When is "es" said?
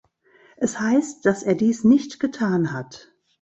0.57-0.79